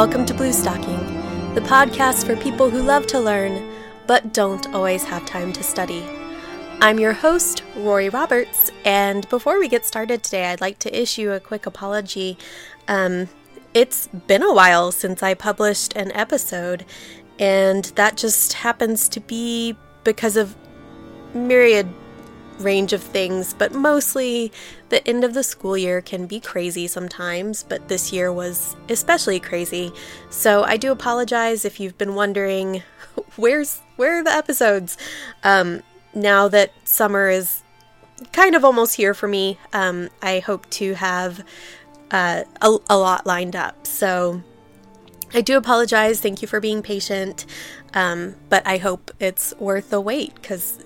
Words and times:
welcome 0.00 0.24
to 0.24 0.32
Blue 0.32 0.50
Stocking, 0.50 0.96
the 1.54 1.60
podcast 1.60 2.24
for 2.24 2.34
people 2.34 2.70
who 2.70 2.80
love 2.80 3.06
to 3.08 3.20
learn 3.20 3.70
but 4.06 4.32
don't 4.32 4.66
always 4.72 5.04
have 5.04 5.26
time 5.26 5.52
to 5.52 5.62
study. 5.62 6.02
I'm 6.80 6.98
your 6.98 7.12
host, 7.12 7.62
Rory 7.76 8.08
Roberts, 8.08 8.72
and 8.86 9.28
before 9.28 9.60
we 9.60 9.68
get 9.68 9.84
started 9.84 10.22
today, 10.22 10.46
I'd 10.46 10.62
like 10.62 10.78
to 10.78 10.98
issue 10.98 11.32
a 11.32 11.38
quick 11.38 11.66
apology. 11.66 12.38
Um, 12.88 13.28
it's 13.74 14.06
been 14.26 14.42
a 14.42 14.54
while 14.54 14.90
since 14.90 15.22
I 15.22 15.34
published 15.34 15.94
an 15.94 16.12
episode, 16.12 16.86
and 17.38 17.84
that 17.96 18.16
just 18.16 18.54
happens 18.54 19.06
to 19.10 19.20
be 19.20 19.76
because 20.02 20.38
of 20.38 20.56
myriad 21.34 21.92
range 22.60 22.92
of 22.92 23.02
things, 23.02 23.54
but 23.54 23.72
mostly 23.72 24.52
the 24.88 25.06
end 25.08 25.24
of 25.24 25.34
the 25.34 25.42
school 25.42 25.76
year 25.76 26.00
can 26.00 26.26
be 26.26 26.38
crazy 26.40 26.86
sometimes, 26.86 27.62
but 27.62 27.88
this 27.88 28.12
year 28.12 28.32
was 28.32 28.76
especially 28.88 29.40
crazy. 29.40 29.92
So 30.30 30.62
I 30.62 30.76
do 30.76 30.92
apologize 30.92 31.64
if 31.64 31.80
you've 31.80 31.98
been 31.98 32.14
wondering 32.14 32.82
where's 33.36 33.80
where 33.96 34.20
are 34.20 34.24
the 34.24 34.30
episodes? 34.30 34.96
Um, 35.42 35.82
now 36.14 36.48
that 36.48 36.72
summer 36.84 37.28
is 37.28 37.62
kind 38.32 38.54
of 38.54 38.64
almost 38.64 38.96
here 38.96 39.14
for 39.14 39.28
me, 39.28 39.58
um, 39.72 40.08
I 40.22 40.40
hope 40.40 40.68
to 40.70 40.94
have 40.94 41.44
uh, 42.10 42.44
a, 42.60 42.76
a 42.88 42.96
lot 42.96 43.26
lined 43.26 43.56
up. 43.56 43.86
So 43.86 44.42
I 45.32 45.40
do 45.40 45.56
apologize. 45.56 46.20
Thank 46.20 46.42
you 46.42 46.48
for 46.48 46.60
being 46.60 46.82
patient. 46.82 47.46
Um, 47.94 48.36
but 48.48 48.66
I 48.66 48.78
hope 48.78 49.10
it's 49.20 49.54
worth 49.58 49.90
the 49.90 50.00
wait 50.00 50.34
because 50.34 50.78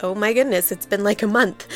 oh 0.00 0.14
my 0.14 0.32
goodness, 0.32 0.72
it's 0.72 0.86
been 0.86 1.04
like 1.04 1.22
a 1.22 1.26
month. 1.26 1.66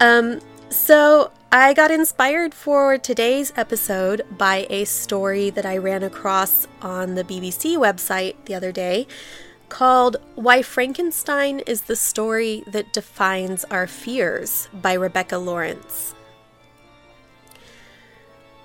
Um, 0.00 0.40
so 0.70 1.32
I 1.50 1.72
got 1.72 1.90
inspired 1.90 2.52
for 2.54 2.98
today's 2.98 3.52
episode 3.56 4.22
by 4.36 4.66
a 4.68 4.84
story 4.84 5.50
that 5.50 5.64
I 5.64 5.78
ran 5.78 6.02
across 6.02 6.66
on 6.82 7.14
the 7.14 7.24
BBC 7.24 7.76
website 7.76 8.36
the 8.44 8.54
other 8.54 8.72
day 8.72 9.06
called 9.68 10.16
Why 10.34 10.62
Frankenstein 10.62 11.60
is 11.60 11.82
the 11.82 11.96
Story 11.96 12.64
That 12.66 12.92
Defines 12.92 13.64
Our 13.64 13.86
Fears 13.86 14.68
by 14.72 14.94
Rebecca 14.94 15.38
Lawrence. 15.38 16.14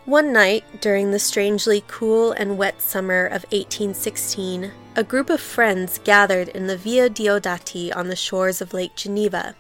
One 0.06 0.34
night 0.34 0.82
during 0.82 1.12
the 1.12 1.20
strangely 1.20 1.82
cool 1.88 2.34
and 2.34 2.58
wet 2.58 2.82
summer 2.82 3.26
of 3.26 3.46
1816, 3.54 4.74
a 4.98 5.04
group 5.04 5.30
of 5.30 5.40
friends 5.40 5.98
gathered 6.04 6.50
in 6.50 6.68
the 6.68 6.76
Villa 6.76 7.10
Diodati 7.10 7.96
on 7.96 8.10
the 8.10 8.16
shores 8.18 8.60
of 8.60 8.74
Lake 8.74 8.98
Geneva. 8.98 9.56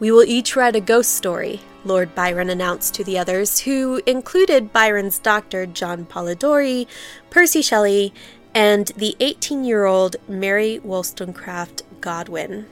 We 0.00 0.10
will 0.10 0.24
each 0.24 0.56
write 0.56 0.74
a 0.74 0.80
ghost 0.80 1.14
story, 1.14 1.60
Lord 1.84 2.14
Byron 2.14 2.48
announced 2.48 2.94
to 2.94 3.04
the 3.04 3.18
others, 3.18 3.60
who 3.60 4.00
included 4.06 4.72
Byron's 4.72 5.18
doctor 5.18 5.66
John 5.66 6.06
Polidori, 6.06 6.86
Percy 7.28 7.60
Shelley, 7.60 8.14
and 8.54 8.86
the 8.96 9.16
18 9.20 9.64
year 9.64 9.84
old 9.84 10.16
Mary 10.26 10.78
Wollstonecraft 10.78 11.82
Godwin. 12.00 12.66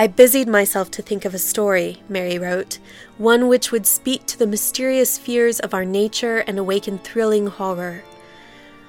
I 0.00 0.06
busied 0.06 0.48
myself 0.48 0.90
to 0.92 1.02
think 1.02 1.26
of 1.26 1.34
a 1.34 1.38
story, 1.38 2.02
Mary 2.08 2.38
wrote, 2.38 2.78
one 3.18 3.48
which 3.48 3.70
would 3.70 3.84
speak 3.84 4.24
to 4.28 4.38
the 4.38 4.46
mysterious 4.46 5.18
fears 5.18 5.60
of 5.60 5.74
our 5.74 5.84
nature 5.84 6.38
and 6.38 6.58
awaken 6.58 6.96
thrilling 6.96 7.48
horror. 7.48 8.02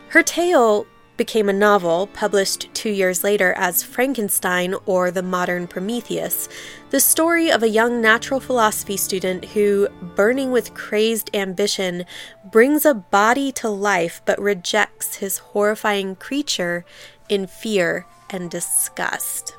Her 0.07 0.23
tale 0.23 0.87
became 1.17 1.49
a 1.49 1.63
novel, 1.67 2.07
published 2.13 2.73
two 2.73 2.91
years 2.91 3.25
later 3.25 3.51
as 3.57 3.83
Frankenstein 3.83 4.73
or 4.85 5.11
The 5.11 5.21
Modern 5.21 5.67
Prometheus, 5.67 6.47
the 6.91 7.01
story 7.01 7.51
of 7.51 7.61
a 7.61 7.67
young 7.67 7.99
natural 7.99 8.39
philosophy 8.39 8.95
student 8.95 9.43
who, 9.43 9.89
burning 10.15 10.51
with 10.51 10.73
crazed 10.73 11.29
ambition, 11.35 12.05
brings 12.49 12.85
a 12.85 12.93
body 12.93 13.51
to 13.51 13.67
life 13.67 14.21
but 14.23 14.39
rejects 14.39 15.17
his 15.17 15.39
horrifying 15.39 16.15
creature 16.15 16.85
in 17.27 17.47
fear 17.47 18.05
and 18.29 18.49
disgust. 18.49 19.57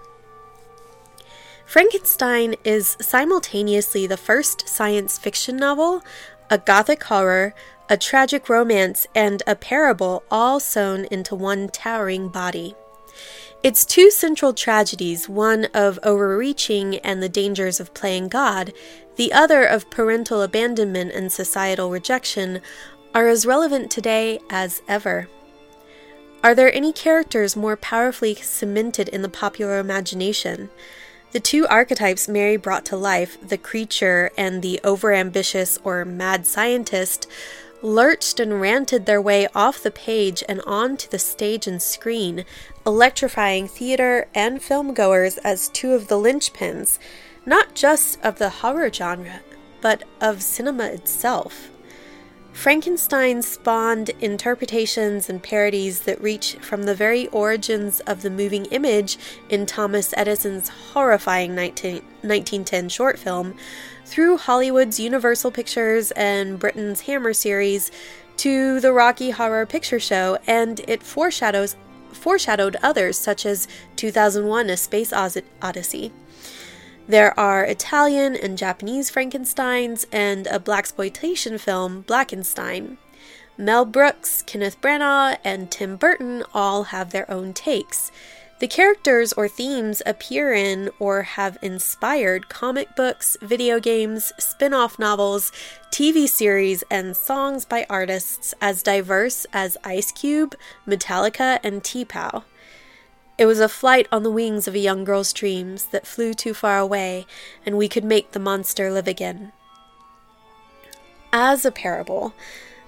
Frankenstein 1.72 2.54
is 2.64 2.98
simultaneously 3.00 4.06
the 4.06 4.18
first 4.18 4.68
science 4.68 5.16
fiction 5.16 5.56
novel, 5.56 6.04
a 6.50 6.58
gothic 6.58 7.02
horror, 7.04 7.54
a 7.88 7.96
tragic 7.96 8.50
romance, 8.50 9.06
and 9.14 9.42
a 9.46 9.56
parable 9.56 10.22
all 10.30 10.60
sewn 10.60 11.06
into 11.06 11.34
one 11.34 11.70
towering 11.70 12.28
body. 12.28 12.74
Its 13.62 13.86
two 13.86 14.10
central 14.10 14.52
tragedies, 14.52 15.30
one 15.30 15.64
of 15.72 15.98
overreaching 16.02 16.96
and 16.96 17.22
the 17.22 17.28
dangers 17.30 17.80
of 17.80 17.94
playing 17.94 18.28
God, 18.28 18.74
the 19.16 19.32
other 19.32 19.64
of 19.64 19.88
parental 19.88 20.42
abandonment 20.42 21.12
and 21.12 21.32
societal 21.32 21.88
rejection, 21.88 22.60
are 23.14 23.28
as 23.28 23.46
relevant 23.46 23.90
today 23.90 24.40
as 24.50 24.82
ever. 24.88 25.26
Are 26.44 26.54
there 26.54 26.74
any 26.74 26.92
characters 26.92 27.56
more 27.56 27.78
powerfully 27.78 28.34
cemented 28.34 29.08
in 29.08 29.22
the 29.22 29.30
popular 29.30 29.78
imagination? 29.78 30.68
The 31.32 31.40
two 31.40 31.66
archetypes 31.66 32.28
Mary 32.28 32.58
brought 32.58 32.84
to 32.86 32.96
life, 32.96 33.38
the 33.40 33.56
creature 33.56 34.30
and 34.36 34.60
the 34.60 34.78
overambitious 34.84 35.78
or 35.82 36.04
mad 36.04 36.46
scientist, 36.46 37.26
lurched 37.80 38.38
and 38.38 38.60
ranted 38.60 39.06
their 39.06 39.20
way 39.20 39.48
off 39.54 39.82
the 39.82 39.90
page 39.90 40.44
and 40.46 40.60
onto 40.66 41.08
the 41.08 41.18
stage 41.18 41.66
and 41.66 41.80
screen, 41.80 42.44
electrifying 42.84 43.66
theater 43.66 44.28
and 44.34 44.60
filmgoers 44.60 45.38
as 45.42 45.70
two 45.70 45.94
of 45.94 46.08
the 46.08 46.16
linchpins, 46.16 46.98
not 47.46 47.74
just 47.74 48.20
of 48.22 48.36
the 48.36 48.50
horror 48.50 48.92
genre, 48.92 49.40
but 49.80 50.04
of 50.20 50.42
cinema 50.42 50.84
itself. 50.84 51.70
Frankenstein 52.52 53.42
spawned 53.42 54.10
interpretations 54.20 55.28
and 55.28 55.42
parodies 55.42 56.00
that 56.00 56.20
reach 56.20 56.54
from 56.60 56.84
the 56.84 56.94
very 56.94 57.26
origins 57.28 58.00
of 58.00 58.22
the 58.22 58.30
moving 58.30 58.66
image 58.66 59.18
in 59.48 59.66
Thomas 59.66 60.14
Edison's 60.16 60.68
horrifying 60.68 61.54
19, 61.54 61.94
1910 61.94 62.88
short 62.88 63.18
film 63.18 63.54
through 64.04 64.36
Hollywood's 64.36 65.00
Universal 65.00 65.50
Pictures 65.50 66.10
and 66.12 66.58
Britain's 66.58 67.00
Hammer 67.02 67.32
series 67.32 67.90
to 68.36 68.80
the 68.80 68.92
Rocky 68.92 69.30
Horror 69.30 69.66
Picture 69.66 70.00
Show, 70.00 70.38
and 70.46 70.80
it 70.86 71.02
foreshadows 71.02 71.76
foreshadowed 72.12 72.76
others 72.82 73.18
such 73.18 73.46
as 73.46 73.66
2001: 73.96 74.68
A 74.70 74.76
Space 74.76 75.12
Odyssey. 75.12 76.12
There 77.08 77.38
are 77.38 77.64
Italian 77.64 78.36
and 78.36 78.56
Japanese 78.56 79.10
Frankensteins 79.10 80.06
and 80.12 80.46
a 80.46 80.60
blaxploitation 80.60 81.58
film, 81.58 82.04
Blackenstein. 82.04 82.96
Mel 83.58 83.84
Brooks, 83.84 84.42
Kenneth 84.42 84.80
Branagh, 84.80 85.36
and 85.44 85.70
Tim 85.70 85.96
Burton 85.96 86.44
all 86.54 86.84
have 86.84 87.10
their 87.10 87.28
own 87.30 87.52
takes. 87.52 88.12
The 88.60 88.68
characters 88.68 89.32
or 89.32 89.48
themes 89.48 90.00
appear 90.06 90.54
in 90.54 90.90
or 91.00 91.22
have 91.22 91.58
inspired 91.60 92.48
comic 92.48 92.94
books, 92.94 93.36
video 93.42 93.80
games, 93.80 94.32
spin 94.38 94.72
off 94.72 95.00
novels, 95.00 95.50
TV 95.90 96.28
series, 96.28 96.84
and 96.88 97.16
songs 97.16 97.64
by 97.64 97.84
artists 97.90 98.54
as 98.60 98.84
diverse 98.84 99.44
as 99.52 99.76
Ice 99.82 100.12
Cube, 100.12 100.54
Metallica, 100.86 101.58
and 101.64 101.82
T-Pow. 101.82 102.44
It 103.38 103.46
was 103.46 103.60
a 103.60 103.68
flight 103.68 104.06
on 104.12 104.22
the 104.22 104.30
wings 104.30 104.68
of 104.68 104.74
a 104.74 104.78
young 104.78 105.04
girl's 105.04 105.32
dreams 105.32 105.86
that 105.86 106.06
flew 106.06 106.34
too 106.34 106.54
far 106.54 106.78
away, 106.78 107.26
and 107.64 107.76
we 107.76 107.88
could 107.88 108.04
make 108.04 108.32
the 108.32 108.38
monster 108.38 108.90
live 108.90 109.08
again. 109.08 109.52
As 111.32 111.64
a 111.64 111.72
parable, 111.72 112.34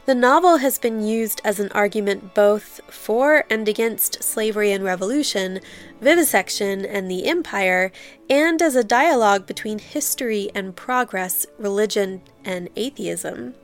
the 0.07 0.15
novel 0.15 0.59
has 0.59 0.79
been 0.79 1.03
used 1.03 1.41
as 1.45 1.59
an 1.59 1.73
argument 1.73 2.35
both 2.35 2.81
for 2.91 3.45
and 3.49 3.67
against 3.67 4.23
slavery 4.23 4.71
and 4.71 4.85
revolution, 4.85 5.61
vivisection 5.99 6.85
and 6.85 7.11
the 7.11 7.27
empire, 7.27 7.91
and 8.29 8.61
as 8.61 8.77
a 8.77 8.85
dialogue 8.85 9.47
between 9.47 9.79
history 9.79 10.51
and 10.55 10.77
progress, 10.77 11.47
religion 11.59 12.21
and 12.45 12.69
atheism. 12.77 13.55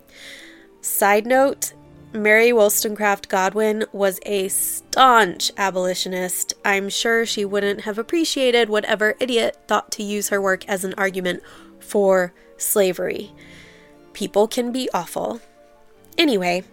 Side 0.81 1.27
note 1.27 1.75
Mary 2.13 2.53
Wollstonecraft 2.53 3.29
Godwin 3.29 3.85
was 3.93 4.19
a 4.27 4.49
staunch 4.49 5.53
abolitionist. 5.57 6.55
I'm 6.65 6.89
sure 6.89 7.25
she 7.25 7.45
wouldn't 7.45 7.83
have 7.83 7.99
appreciated 7.99 8.69
whatever 8.69 9.15
idiot 9.21 9.57
thought 9.69 9.93
to 9.93 10.03
use 10.03 10.29
her 10.31 10.41
work 10.41 10.69
as 10.69 10.85
an 10.85 10.95
argument 10.99 11.41
for 11.79 12.33
slavery. 12.57 13.31
People 14.13 14.49
can 14.49 14.73
be 14.73 14.91
awful. 14.93 15.41
Anyway, 16.19 16.65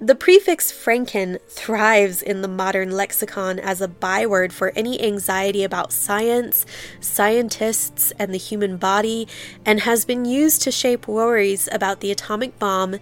the 0.00 0.14
prefix 0.14 0.70
Franken 0.70 1.40
thrives 1.48 2.20
in 2.20 2.42
the 2.42 2.48
modern 2.48 2.90
lexicon 2.90 3.58
as 3.58 3.80
a 3.80 3.88
byword 3.88 4.52
for 4.52 4.72
any 4.76 5.02
anxiety 5.02 5.64
about 5.64 5.90
science, 5.90 6.66
scientists, 7.00 8.12
and 8.18 8.32
the 8.32 8.38
human 8.38 8.76
body, 8.76 9.26
and 9.64 9.80
has 9.80 10.04
been 10.04 10.26
used 10.26 10.60
to 10.62 10.70
shape 10.70 11.08
worries 11.08 11.66
about 11.72 12.00
the 12.00 12.10
atomic 12.10 12.58
bomb, 12.58 12.96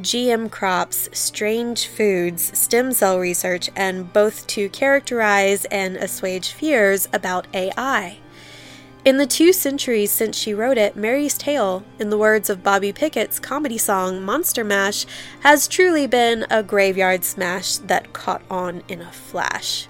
GM 0.00 0.50
crops, 0.50 1.08
strange 1.12 1.86
foods, 1.86 2.58
stem 2.58 2.92
cell 2.92 3.20
research, 3.20 3.70
and 3.76 4.12
both 4.12 4.46
to 4.48 4.68
characterize 4.70 5.66
and 5.66 5.96
assuage 5.96 6.50
fears 6.50 7.06
about 7.12 7.46
AI. 7.54 8.18
In 9.02 9.16
the 9.16 9.26
two 9.26 9.54
centuries 9.54 10.10
since 10.10 10.36
she 10.36 10.52
wrote 10.52 10.76
it, 10.76 10.94
Mary's 10.94 11.38
Tale, 11.38 11.82
in 11.98 12.10
the 12.10 12.18
words 12.18 12.50
of 12.50 12.62
Bobby 12.62 12.92
Pickett's 12.92 13.38
comedy 13.38 13.78
song 13.78 14.22
Monster 14.22 14.62
Mash, 14.62 15.06
has 15.40 15.66
truly 15.66 16.06
been 16.06 16.44
a 16.50 16.62
graveyard 16.62 17.24
smash 17.24 17.78
that 17.78 18.12
caught 18.12 18.42
on 18.50 18.82
in 18.88 19.00
a 19.00 19.10
flash. 19.10 19.88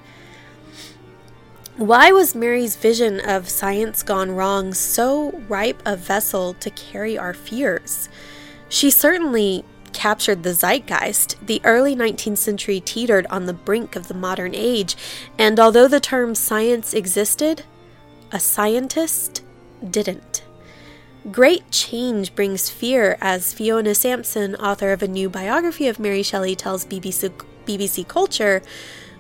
Why 1.77 2.13
was 2.13 2.37
Mary's 2.37 2.77
vision 2.77 3.19
of 3.19 3.49
science 3.49 4.05
gone 4.05 4.31
wrong 4.31 4.75
so 4.75 5.43
ripe 5.49 5.83
a 5.85 5.97
vessel 5.97 6.55
to 6.55 6.71
carry 6.71 7.19
our 7.19 7.35
fears? 7.35 8.09
She 8.69 8.93
certainly 8.93 9.65
captured 9.93 10.45
the 10.45 10.55
zeitgeist. 10.55 11.35
The 11.45 11.61
early 11.65 11.97
19th 11.97 12.39
century 12.39 12.79
teetered 12.79 13.27
on 13.27 13.47
the 13.47 13.53
brink 13.53 13.97
of 13.97 14.07
the 14.07 14.15
modern 14.15 14.55
age, 14.55 14.95
and 15.37 15.59
although 15.59 15.89
the 15.89 15.99
term 15.99 16.37
science 16.37 16.95
existed, 16.95 17.65
a 18.33 18.41
scientist 18.41 19.43
didn't. 19.89 20.45
Great 21.31 21.71
change 21.71 22.35
brings 22.35 22.71
fear, 22.71 23.19
as 23.21 23.53
Fiona 23.53 23.95
Sampson, 23.95 24.55
author 24.57 24.93
of 24.93 25.03
a 25.03 25.09
new 25.09 25.29
biography 25.29 25.87
of 25.87 25.99
Mary 25.99 26.23
Shelley, 26.23 26.57
tells 26.57 26.87
BBC, 26.87 27.31
BBC 27.67 28.09
Culture. 28.09 28.63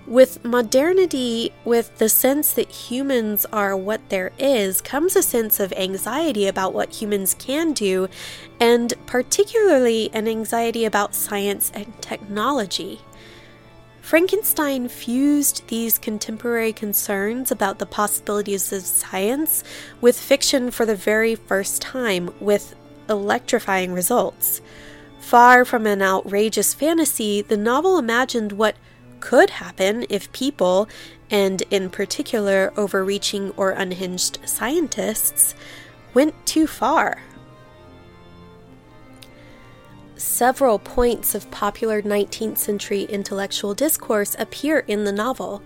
With 0.07 0.43
modernity, 0.45 1.53
with 1.65 1.99
the 1.99 2.09
sense 2.09 2.55
that 2.55 2.71
humans 2.71 3.45
are 3.53 3.77
what 3.77 4.01
there 4.09 4.33
is, 4.39 4.81
comes 4.81 5.15
a 5.15 5.23
sense 5.23 5.61
of 5.61 5.75
anxiety 5.75 6.49
about 6.49 6.73
what 6.73 7.03
humans 7.03 7.35
can 7.35 7.75
do, 7.75 8.09
and 8.59 8.95
particularly 9.07 10.11
an 10.15 10.27
anxiety 10.27 10.87
about 10.87 11.15
science 11.15 11.71
and 11.75 12.01
technology. 12.01 13.01
Frankenstein 14.11 14.89
fused 14.89 15.65
these 15.69 15.97
contemporary 15.97 16.73
concerns 16.73 17.53
about 17.53 17.79
the 17.79 17.87
possibilities 17.87 18.73
of 18.73 18.83
science 18.83 19.63
with 20.01 20.19
fiction 20.19 20.73
for 20.73 20.85
the 20.85 20.97
very 20.97 21.37
first 21.37 21.81
time, 21.81 22.35
with 22.41 22.75
electrifying 23.09 23.93
results. 23.93 24.63
Far 25.21 25.65
from 25.65 25.87
an 25.87 26.03
outrageous 26.03 26.75
fantasy, 26.75 27.41
the 27.41 27.57
novel 27.57 27.99
imagined 27.99 28.51
what 28.51 28.75
could 29.21 29.51
happen 29.51 30.05
if 30.09 30.33
people, 30.33 30.89
and 31.31 31.63
in 31.71 31.89
particular 31.89 32.73
overreaching 32.77 33.53
or 33.57 33.71
unhinged 33.71 34.41
scientists, 34.45 35.55
went 36.15 36.35
too 36.45 36.67
far. 36.67 37.23
Several 40.21 40.79
points 40.79 41.35
of 41.35 41.51
popular 41.51 42.03
19th 42.03 42.59
century 42.59 43.05
intellectual 43.05 43.73
discourse 43.73 44.37
appear 44.39 44.81
in 44.81 45.05
the 45.05 45.13
novel. 45.13 45.63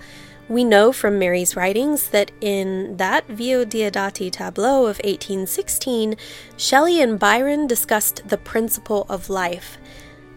We 0.49 0.63
know 0.63 0.93
from 0.93 1.19
Mary's 1.19 1.57
writings 1.57 2.11
that 2.11 2.31
in 2.41 2.97
that 2.99 3.27
Villa 3.27 3.67
Diodati 3.67 4.31
tableau 4.31 4.83
of 4.83 4.99
1816, 4.99 6.15
Shelley 6.57 7.03
and 7.03 7.19
Byron 7.19 7.67
discussed 7.67 8.29
the 8.29 8.39
principle 8.39 9.07
of 9.09 9.29
life. 9.29 9.77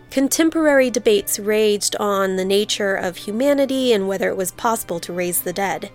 Contemporary 0.10 0.90
debates 0.90 1.38
raged 1.38 1.96
on 1.98 2.38
the 2.38 2.46
nature 2.46 2.96
of 2.96 3.18
humanity 3.18 3.94
and 3.94 4.08
whether 4.08 4.30
it 4.30 4.38
was 4.38 4.52
possible 4.52 5.00
to 5.02 5.14
raise 5.14 5.42
the 5.42 5.54
dead. 5.54 5.92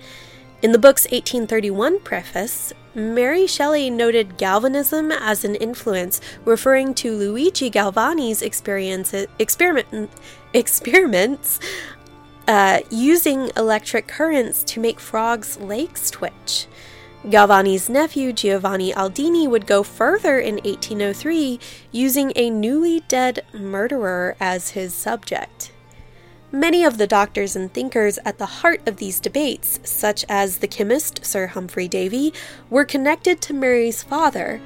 In 0.62 0.70
the 0.70 0.78
book's 0.78 1.06
1831 1.06 1.98
preface, 2.02 2.72
Mary 2.94 3.48
Shelley 3.48 3.90
noted 3.90 4.36
galvanism 4.36 5.10
as 5.10 5.44
an 5.44 5.56
influence, 5.56 6.20
referring 6.44 6.94
to 6.94 7.16
Luigi 7.16 7.68
Galvani's 7.68 8.42
experiment, 8.42 10.10
experiments 10.54 11.58
uh, 12.46 12.78
using 12.90 13.50
electric 13.56 14.06
currents 14.06 14.62
to 14.62 14.78
make 14.78 15.00
frogs' 15.00 15.58
legs 15.58 16.12
twitch. 16.12 16.68
Galvani's 17.28 17.88
nephew 17.88 18.32
Giovanni 18.32 18.92
Aldini 18.92 19.48
would 19.48 19.66
go 19.66 19.82
further 19.82 20.38
in 20.38 20.54
1803, 20.58 21.58
using 21.90 22.32
a 22.36 22.50
newly 22.50 23.00
dead 23.08 23.44
murderer 23.52 24.36
as 24.38 24.70
his 24.70 24.94
subject. 24.94 25.71
Many 26.54 26.84
of 26.84 26.98
the 26.98 27.06
doctors 27.06 27.56
and 27.56 27.72
thinkers 27.72 28.18
at 28.26 28.36
the 28.36 28.44
heart 28.44 28.86
of 28.86 28.98
these 28.98 29.18
debates, 29.20 29.80
such 29.84 30.22
as 30.28 30.58
the 30.58 30.68
chemist 30.68 31.24
Sir 31.24 31.46
Humphry 31.46 31.88
Davy, 31.88 32.34
were 32.68 32.84
connected 32.84 33.40
to 33.40 33.54
Mary's 33.54 34.02
father, 34.02 34.60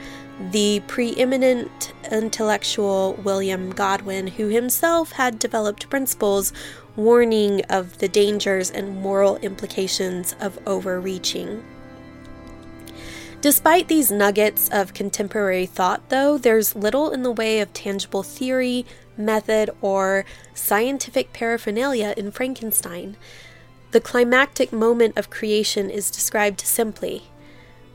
the 0.50 0.82
preeminent 0.88 1.92
intellectual 2.10 3.14
William 3.22 3.70
Godwin, 3.70 4.26
who 4.26 4.48
himself 4.48 5.12
had 5.12 5.38
developed 5.38 5.88
principles 5.88 6.52
warning 6.96 7.64
of 7.66 7.98
the 7.98 8.08
dangers 8.08 8.68
and 8.68 9.00
moral 9.00 9.36
implications 9.36 10.34
of 10.40 10.58
overreaching. 10.66 11.62
Despite 13.40 13.86
these 13.86 14.10
nuggets 14.10 14.68
of 14.72 14.92
contemporary 14.92 15.66
thought, 15.66 16.08
though, 16.08 16.36
there's 16.36 16.74
little 16.74 17.12
in 17.12 17.22
the 17.22 17.30
way 17.30 17.60
of 17.60 17.72
tangible 17.72 18.24
theory, 18.24 18.84
method, 19.16 19.70
or 19.80 20.24
scientific 20.54 21.32
paraphernalia 21.32 22.14
in 22.16 22.30
Frankenstein. 22.30 23.16
The 23.92 24.00
climactic 24.00 24.72
moment 24.72 25.16
of 25.16 25.30
creation 25.30 25.90
is 25.90 26.10
described 26.10 26.60
simply. 26.60 27.30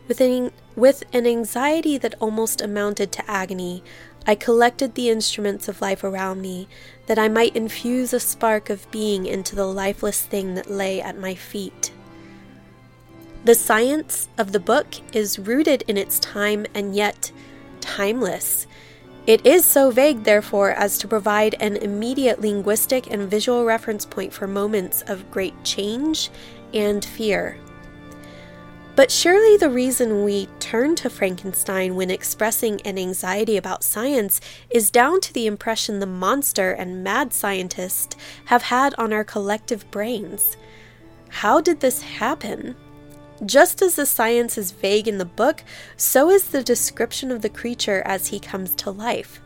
With 0.07 0.19
an, 0.21 0.51
with 0.75 1.03
an 1.13 1.27
anxiety 1.27 1.97
that 1.97 2.15
almost 2.19 2.62
amounted 2.62 3.12
to 3.13 3.29
agony, 3.29 3.83
I 4.25 4.35
collected 4.35 4.95
the 4.95 5.09
instruments 5.09 5.68
of 5.68 5.81
life 5.81 6.03
around 6.03 6.41
me, 6.41 6.68
that 7.07 7.18
I 7.18 7.27
might 7.27 7.56
infuse 7.56 8.13
a 8.13 8.19
spark 8.19 8.69
of 8.69 8.89
being 8.91 9.25
into 9.25 9.56
the 9.56 9.65
lifeless 9.65 10.21
thing 10.21 10.56
that 10.56 10.69
lay 10.69 11.01
at 11.01 11.17
my 11.17 11.33
feet. 11.33 11.91
The 13.44 13.56
science 13.56 14.27
of 14.38 14.51
the 14.51 14.59
book 14.59 14.88
is 15.13 15.39
rooted 15.39 15.83
in 15.88 15.97
its 15.97 16.19
time 16.19 16.67
and 16.75 16.95
yet 16.95 17.31
timeless. 17.79 18.67
It 19.27 19.45
is 19.45 19.63
so 19.63 19.91
vague, 19.91 20.23
therefore, 20.23 20.71
as 20.71 20.97
to 20.97 21.07
provide 21.07 21.56
an 21.59 21.77
immediate 21.77 22.41
linguistic 22.41 23.12
and 23.12 23.29
visual 23.29 23.65
reference 23.65 24.03
point 24.03 24.33
for 24.33 24.47
moments 24.47 25.03
of 25.03 25.29
great 25.29 25.63
change 25.63 26.31
and 26.73 27.06
fear. 27.06 27.57
But 28.95 29.12
surely 29.12 29.57
the 29.57 29.69
reason 29.69 30.25
we 30.25 30.48
turn 30.60 30.95
to 30.98 31.10
Frankenstein 31.10 31.95
when 31.95 32.12
expressing 32.12 32.81
an 32.81 32.98
anxiety 32.98 33.57
about 33.57 33.84
science 33.84 34.41
is 34.69 34.91
down 34.91 35.22
to 35.22 35.34
the 35.34 35.48
impression 35.48 36.00
the 36.00 36.05
monster 36.05 36.72
and 36.72 37.03
mad 37.03 37.31
scientist 37.31 38.17
have 38.45 38.63
had 38.63 38.93
on 38.95 39.13
our 39.13 39.24
collective 39.24 39.89
brains. 39.91 40.57
How 41.29 41.62
did 41.62 41.79
this 41.79 42.01
happen? 42.01 42.75
Just 43.45 43.81
as 43.81 43.95
the 43.95 44.05
science 44.05 44.55
is 44.55 44.71
vague 44.71 45.07
in 45.07 45.17
the 45.17 45.25
book, 45.25 45.63
so 45.98 46.29
is 46.29 46.50
the 46.50 46.62
description 46.62 47.31
of 47.31 47.41
the 47.41 47.50
creature 47.50 48.03
as 48.05 48.27
he 48.27 48.39
comes 48.39 48.75
to 48.75 48.91
life. 48.91 49.41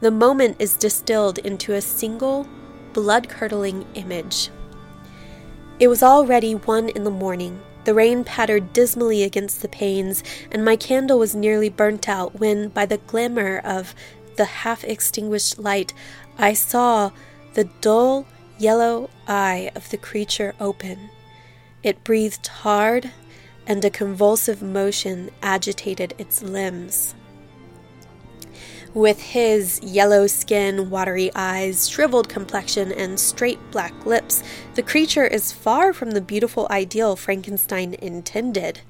The 0.00 0.12
moment 0.12 0.56
is 0.60 0.76
distilled 0.76 1.38
into 1.38 1.72
a 1.74 1.80
single, 1.80 2.46
blood 2.92 3.28
curdling 3.28 3.86
image. 3.94 4.50
It 5.80 5.88
was 5.88 6.02
already 6.02 6.54
one 6.54 6.88
in 6.90 7.02
the 7.02 7.10
morning. 7.10 7.60
The 7.84 7.94
rain 7.94 8.22
pattered 8.22 8.72
dismally 8.72 9.24
against 9.24 9.62
the 9.62 9.68
panes, 9.68 10.22
and 10.52 10.64
my 10.64 10.76
candle 10.76 11.18
was 11.18 11.34
nearly 11.34 11.68
burnt 11.68 12.08
out 12.08 12.38
when, 12.38 12.68
by 12.68 12.86
the 12.86 12.98
glimmer 12.98 13.58
of 13.58 13.96
the 14.36 14.44
half 14.44 14.84
extinguished 14.84 15.58
light, 15.58 15.92
I 16.38 16.52
saw 16.52 17.10
the 17.54 17.64
dull 17.80 18.26
yellow 18.58 19.10
eye 19.26 19.72
of 19.74 19.90
the 19.90 19.96
creature 19.96 20.54
open. 20.60 21.10
It 21.82 22.04
breathed 22.04 22.46
hard 22.46 23.10
and 23.66 23.84
a 23.84 23.90
convulsive 23.90 24.62
motion 24.62 25.30
agitated 25.42 26.14
its 26.18 26.42
limbs. 26.42 27.14
With 28.94 29.20
his 29.20 29.80
yellow 29.82 30.28
skin, 30.28 30.88
watery 30.88 31.32
eyes, 31.34 31.88
shriveled 31.88 32.28
complexion, 32.28 32.92
and 32.92 33.18
straight 33.18 33.58
black 33.72 34.06
lips, 34.06 34.44
the 34.76 34.84
creature 34.84 35.26
is 35.26 35.50
far 35.50 35.92
from 35.92 36.12
the 36.12 36.20
beautiful 36.20 36.68
ideal 36.70 37.16
Frankenstein 37.16 37.94
intended. 37.94 38.82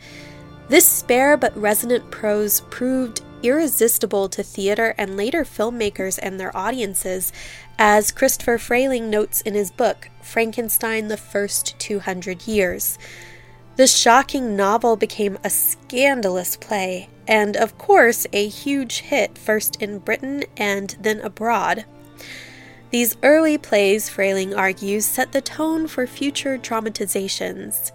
This 0.69 0.87
spare 0.87 1.39
but 1.39 1.57
resonant 1.57 2.11
prose 2.11 2.61
proved 2.69 3.23
irresistible 3.43 4.29
to 4.29 4.43
theater 4.43 4.95
and 4.99 5.17
later 5.17 5.43
filmmakers 5.43 6.19
and 6.23 6.39
their 6.39 6.55
audiences, 6.55 7.33
as 7.79 8.13
Christopher 8.13 8.59
Frayling 8.59 9.09
notes 9.09 9.41
in 9.41 9.55
his 9.55 9.71
book, 9.71 10.11
Frankenstein 10.23 11.09
the 11.09 11.17
First 11.17 11.79
200 11.79 12.47
Years. 12.47 12.99
The 13.77 13.89
shocking 13.89 14.55
novel 14.55 14.95
became 14.95 15.37
a 15.43 15.51
scandalous 15.51 16.57
play, 16.57 17.09
and 17.27 17.57
of 17.57 17.77
course, 17.77 18.25
a 18.33 18.47
huge 18.47 19.01
hit 19.01 19.37
first 19.37 19.83
in 19.83 19.99
Britain 19.99 20.45
and 20.57 20.97
then 21.01 21.21
abroad. 21.21 21.85
These 22.91 23.17
early 23.25 23.59
plays, 23.59 24.09
Frayling 24.09 24.57
argues, 24.57 25.05
set 25.05 25.33
the 25.33 25.41
tone 25.41 25.89
for 25.89 26.07
future 26.07 26.57
dramatizations. 26.57 27.91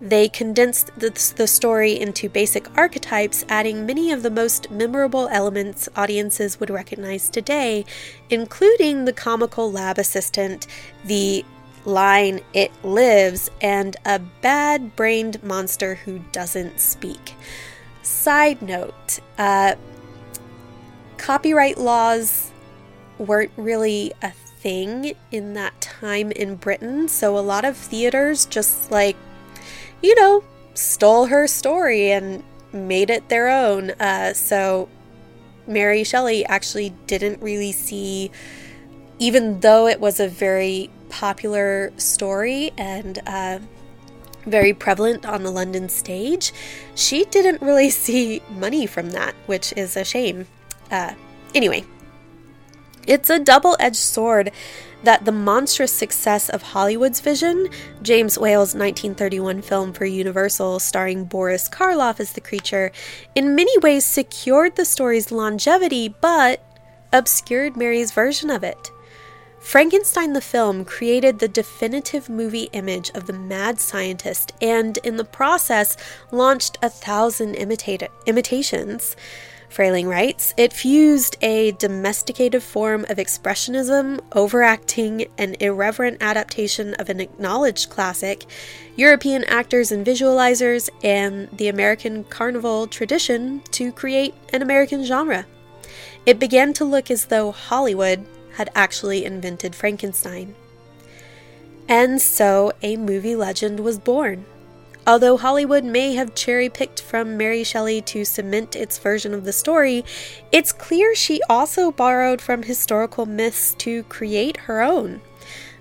They 0.00 0.30
condensed 0.30 0.90
the, 0.96 1.10
the, 1.36 1.46
story 1.46 2.00
into 2.00 2.30
basic 2.30 2.66
archetypes, 2.76 3.44
adding 3.50 3.84
many 3.84 4.10
of 4.10 4.22
the 4.22 4.30
most 4.30 4.70
memorable 4.70 5.28
elements 5.28 5.90
audiences 5.94 6.58
would 6.58 6.70
recognize 6.70 7.28
today, 7.28 7.84
including 8.30 9.04
the 9.04 9.12
comical 9.12 9.70
lab 9.70 9.98
assistant, 9.98 10.66
the 11.04 11.44
line, 11.84 12.40
it 12.52 12.72
lives, 12.84 13.50
and 13.60 13.96
a 14.04 14.18
bad 14.18 14.94
brained 14.96 15.42
monster 15.42 15.96
who 15.96 16.20
doesn't 16.32 16.80
speak. 16.80 17.34
Side 18.02 18.62
note 18.62 19.20
uh, 19.38 19.74
copyright 21.18 21.78
laws 21.78 22.50
weren't 23.18 23.52
really 23.56 24.12
a 24.22 24.30
thing 24.30 25.14
in 25.30 25.54
that 25.54 25.80
time 25.80 26.30
in 26.32 26.56
Britain, 26.56 27.08
so 27.08 27.36
a 27.36 27.40
lot 27.40 27.64
of 27.64 27.76
theaters 27.76 28.46
just 28.46 28.90
like, 28.90 29.16
you 30.02 30.14
know, 30.14 30.44
stole 30.74 31.26
her 31.26 31.46
story 31.46 32.10
and 32.10 32.42
made 32.72 33.10
it 33.10 33.28
their 33.28 33.48
own. 33.48 33.90
Uh, 33.92 34.32
so 34.32 34.88
Mary 35.66 36.04
Shelley 36.04 36.44
actually 36.46 36.90
didn't 37.06 37.42
really 37.42 37.72
see, 37.72 38.30
even 39.18 39.60
though 39.60 39.86
it 39.86 40.00
was 40.00 40.18
a 40.18 40.28
very 40.28 40.90
popular 41.12 41.92
story 41.98 42.72
and 42.78 43.20
uh, 43.26 43.58
very 44.46 44.72
prevalent 44.72 45.26
on 45.26 45.42
the 45.42 45.50
London 45.50 45.88
stage, 45.88 46.52
she 46.94 47.24
didn't 47.26 47.62
really 47.62 47.90
see 48.04 48.42
money 48.50 48.86
from 48.86 49.10
that, 49.10 49.34
which 49.46 49.72
is 49.76 49.96
a 49.96 50.04
shame. 50.04 50.46
Uh, 50.90 51.14
anyway, 51.54 51.84
it's 53.06 53.30
a 53.30 53.38
double 53.38 53.76
edged 53.78 53.96
sword 53.96 54.50
that 55.02 55.24
the 55.24 55.32
monstrous 55.32 55.92
success 55.92 56.48
of 56.48 56.62
Hollywood's 56.62 57.20
vision, 57.20 57.68
James 58.02 58.38
Whale's 58.38 58.74
1931 58.74 59.62
film 59.62 59.92
for 59.92 60.04
Universal 60.04 60.78
starring 60.78 61.24
Boris 61.24 61.68
Karloff 61.68 62.20
as 62.20 62.32
the 62.32 62.40
creature, 62.40 62.92
in 63.34 63.56
many 63.56 63.76
ways 63.78 64.04
secured 64.04 64.76
the 64.76 64.84
story's 64.84 65.32
longevity 65.32 66.08
but 66.08 66.64
obscured 67.12 67.76
Mary's 67.76 68.12
version 68.12 68.48
of 68.48 68.62
it. 68.62 68.90
Frankenstein 69.62 70.32
the 70.32 70.40
film 70.40 70.84
created 70.84 71.38
the 71.38 71.48
definitive 71.48 72.28
movie 72.28 72.68
image 72.72 73.10
of 73.10 73.26
the 73.26 73.32
mad 73.32 73.80
scientist 73.80 74.52
and, 74.60 74.98
in 74.98 75.16
the 75.16 75.24
process, 75.24 75.96
launched 76.32 76.78
a 76.82 76.90
thousand 76.90 77.54
imita- 77.54 78.08
imitations. 78.26 79.16
Frayling 79.70 80.06
writes, 80.06 80.52
it 80.58 80.72
fused 80.72 81.36
a 81.40 81.72
domesticated 81.72 82.62
form 82.62 83.06
of 83.08 83.16
expressionism, 83.16 84.20
overacting, 84.32 85.26
and 85.38 85.56
irreverent 85.62 86.18
adaptation 86.20 86.92
of 86.94 87.08
an 87.08 87.20
acknowledged 87.20 87.88
classic, 87.88 88.44
European 88.96 89.44
actors 89.44 89.90
and 89.90 90.04
visualizers, 90.04 90.90
and 91.02 91.48
the 91.56 91.68
American 91.68 92.24
carnival 92.24 92.86
tradition 92.86 93.62
to 93.70 93.92
create 93.92 94.34
an 94.52 94.60
American 94.60 95.04
genre. 95.04 95.46
It 96.26 96.38
began 96.38 96.74
to 96.74 96.84
look 96.84 97.10
as 97.10 97.26
though 97.26 97.52
Hollywood 97.52 98.26
had 98.56 98.70
actually 98.74 99.24
invented 99.24 99.74
Frankenstein. 99.74 100.54
And 101.88 102.20
so 102.20 102.72
a 102.82 102.96
movie 102.96 103.36
legend 103.36 103.80
was 103.80 103.98
born. 103.98 104.46
Although 105.04 105.36
Hollywood 105.36 105.82
may 105.82 106.14
have 106.14 106.34
cherry 106.34 106.68
picked 106.68 107.02
from 107.02 107.36
Mary 107.36 107.64
Shelley 107.64 108.00
to 108.02 108.24
cement 108.24 108.76
its 108.76 108.98
version 108.98 109.34
of 109.34 109.44
the 109.44 109.52
story, 109.52 110.04
it's 110.52 110.72
clear 110.72 111.14
she 111.14 111.40
also 111.50 111.90
borrowed 111.90 112.40
from 112.40 112.62
historical 112.62 113.26
myths 113.26 113.74
to 113.78 114.04
create 114.04 114.58
her 114.58 114.80
own. 114.80 115.20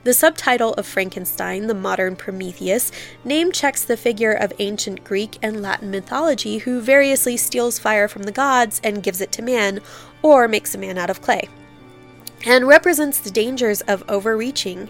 The 0.03 0.15
subtitle 0.15 0.73
of 0.73 0.87
Frankenstein, 0.87 1.67
the 1.67 1.75
modern 1.75 2.15
Prometheus, 2.15 2.91
name 3.23 3.51
checks 3.51 3.83
the 3.83 3.95
figure 3.95 4.33
of 4.33 4.51
ancient 4.57 5.03
Greek 5.03 5.37
and 5.43 5.61
Latin 5.61 5.91
mythology 5.91 6.57
who 6.57 6.81
variously 6.81 7.37
steals 7.37 7.77
fire 7.77 8.07
from 8.07 8.23
the 8.23 8.31
gods 8.31 8.81
and 8.83 9.03
gives 9.03 9.21
it 9.21 9.31
to 9.33 9.43
man, 9.43 9.79
or 10.23 10.47
makes 10.47 10.73
a 10.73 10.79
man 10.79 10.97
out 10.97 11.11
of 11.11 11.21
clay, 11.21 11.47
and 12.45 12.67
represents 12.67 13.19
the 13.19 13.31
dangers 13.31 13.81
of 13.81 14.03
overreaching, 14.09 14.89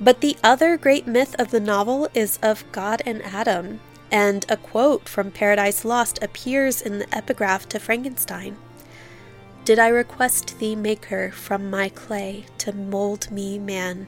but 0.00 0.20
the 0.20 0.36
other 0.42 0.76
great 0.76 1.06
myth 1.06 1.34
of 1.38 1.50
the 1.50 1.60
novel 1.60 2.08
is 2.14 2.38
of 2.42 2.64
God 2.72 3.02
and 3.04 3.22
Adam, 3.22 3.80
and 4.10 4.44
a 4.48 4.56
quote 4.56 5.08
from 5.08 5.30
Paradise 5.30 5.84
Lost 5.84 6.22
appears 6.22 6.82
in 6.82 6.98
the 6.98 7.16
epigraph 7.16 7.68
to 7.70 7.80
Frankenstein 7.80 8.56
Did 9.64 9.78
I 9.78 9.88
request 9.88 10.58
thee, 10.58 10.76
Maker, 10.76 11.30
from 11.32 11.70
my 11.70 11.88
clay 11.88 12.46
to 12.58 12.72
mold 12.72 13.30
me 13.30 13.58
man? 13.58 14.06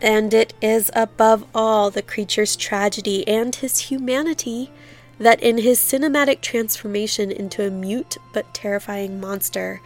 And 0.00 0.34
it 0.34 0.52
is 0.60 0.90
above 0.94 1.46
all 1.54 1.90
the 1.90 2.02
creature's 2.02 2.56
tragedy 2.56 3.26
and 3.28 3.54
his 3.54 3.78
humanity 3.78 4.72
that 5.18 5.40
in 5.40 5.58
his 5.58 5.78
cinematic 5.78 6.40
transformation 6.40 7.30
into 7.30 7.64
a 7.64 7.70
mute 7.70 8.16
but 8.32 8.52
terrifying 8.52 9.20
monster 9.20 9.80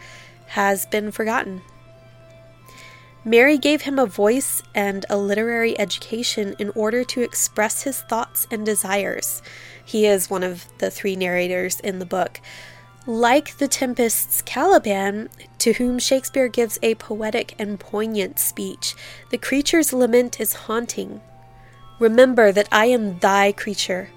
has 0.47 0.85
been 0.85 1.11
forgotten. 1.11 1.61
Mary 3.27 3.57
gave 3.57 3.81
him 3.81 3.99
a 3.99 4.05
voice 4.05 4.63
and 4.73 5.05
a 5.09 5.17
literary 5.17 5.77
education 5.77 6.55
in 6.59 6.69
order 6.69 7.03
to 7.03 7.21
express 7.21 7.83
his 7.83 7.99
thoughts 8.01 8.47
and 8.49 8.65
desires. 8.65 9.41
He 9.83 10.05
is 10.05 10.29
one 10.29 10.43
of 10.43 10.65
the 10.77 10.89
three 10.89 11.17
narrators 11.17 11.81
in 11.81 11.99
the 11.99 12.05
book. 12.05 12.39
Like 13.05 13.57
the 13.57 13.67
Tempest's 13.67 14.41
Caliban, 14.41 15.29
to 15.59 15.73
whom 15.73 15.99
Shakespeare 15.99 16.47
gives 16.47 16.79
a 16.81 16.95
poetic 16.95 17.53
and 17.59 17.79
poignant 17.79 18.39
speech, 18.39 18.95
the 19.29 19.37
creature's 19.37 19.91
lament 19.91 20.39
is 20.39 20.53
haunting. 20.53 21.21
Remember 21.99 22.51
that 22.51 22.69
I 22.71 22.85
am 22.85 23.19
thy 23.19 23.51
creature. 23.51 24.09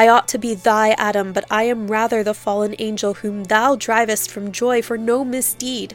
I 0.00 0.08
ought 0.08 0.28
to 0.28 0.38
be 0.38 0.54
thy 0.54 0.92
Adam, 0.92 1.34
but 1.34 1.44
I 1.50 1.64
am 1.64 1.90
rather 1.90 2.22
the 2.22 2.32
fallen 2.32 2.74
angel 2.78 3.12
whom 3.12 3.44
thou 3.44 3.76
drivest 3.76 4.30
from 4.30 4.50
joy 4.50 4.80
for 4.80 4.96
no 4.96 5.26
misdeed. 5.26 5.94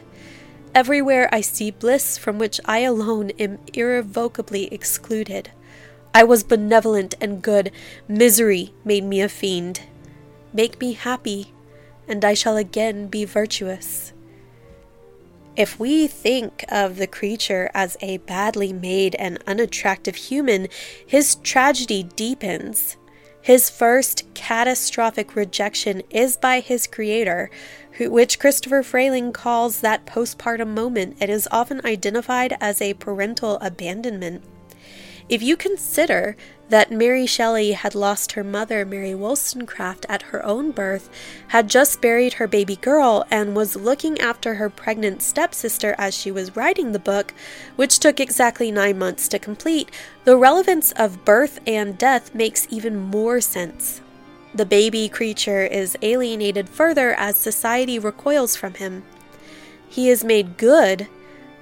Everywhere 0.72 1.28
I 1.32 1.40
see 1.40 1.72
bliss 1.72 2.16
from 2.16 2.38
which 2.38 2.60
I 2.66 2.82
alone 2.82 3.30
am 3.30 3.58
irrevocably 3.74 4.72
excluded. 4.72 5.50
I 6.14 6.22
was 6.22 6.44
benevolent 6.44 7.16
and 7.20 7.42
good, 7.42 7.72
misery 8.06 8.72
made 8.84 9.02
me 9.02 9.20
a 9.20 9.28
fiend. 9.28 9.80
Make 10.52 10.80
me 10.80 10.92
happy, 10.92 11.52
and 12.06 12.24
I 12.24 12.34
shall 12.34 12.56
again 12.56 13.08
be 13.08 13.24
virtuous. 13.24 14.12
If 15.56 15.80
we 15.80 16.06
think 16.06 16.64
of 16.68 16.98
the 16.98 17.08
creature 17.08 17.72
as 17.74 17.96
a 18.00 18.18
badly 18.18 18.72
made 18.72 19.16
and 19.16 19.42
unattractive 19.48 20.14
human, 20.14 20.68
his 21.04 21.34
tragedy 21.34 22.04
deepens. 22.04 22.96
His 23.46 23.70
first 23.70 24.24
catastrophic 24.34 25.36
rejection 25.36 26.02
is 26.10 26.36
by 26.36 26.58
his 26.58 26.88
creator, 26.88 27.48
which 27.96 28.40
Christopher 28.40 28.82
Frayling 28.82 29.32
calls 29.32 29.82
that 29.82 30.04
postpartum 30.04 30.74
moment 30.74 31.16
and 31.20 31.30
is 31.30 31.46
often 31.52 31.80
identified 31.86 32.56
as 32.60 32.82
a 32.82 32.94
parental 32.94 33.58
abandonment. 33.60 34.42
If 35.28 35.44
you 35.44 35.56
consider 35.56 36.36
that 36.68 36.90
Mary 36.90 37.26
Shelley 37.26 37.72
had 37.72 37.94
lost 37.94 38.32
her 38.32 38.42
mother, 38.42 38.84
Mary 38.84 39.14
Wollstonecraft, 39.14 40.04
at 40.08 40.22
her 40.22 40.44
own 40.44 40.72
birth, 40.72 41.08
had 41.48 41.68
just 41.68 42.00
buried 42.00 42.34
her 42.34 42.48
baby 42.48 42.76
girl, 42.76 43.24
and 43.30 43.54
was 43.54 43.76
looking 43.76 44.20
after 44.20 44.54
her 44.54 44.68
pregnant 44.68 45.22
stepsister 45.22 45.94
as 45.96 46.14
she 46.14 46.30
was 46.30 46.56
writing 46.56 46.92
the 46.92 46.98
book, 46.98 47.32
which 47.76 47.98
took 47.98 48.18
exactly 48.18 48.70
nine 48.72 48.98
months 48.98 49.28
to 49.28 49.38
complete, 49.38 49.90
the 50.24 50.36
relevance 50.36 50.92
of 50.92 51.24
birth 51.24 51.60
and 51.66 51.96
death 51.96 52.34
makes 52.34 52.66
even 52.70 52.96
more 52.96 53.40
sense. 53.40 54.00
The 54.54 54.66
baby 54.66 55.08
creature 55.08 55.66
is 55.66 55.98
alienated 56.02 56.68
further 56.68 57.12
as 57.12 57.36
society 57.36 57.98
recoils 57.98 58.56
from 58.56 58.74
him. 58.74 59.04
He 59.88 60.08
is 60.08 60.24
made 60.24 60.56
good, 60.56 61.06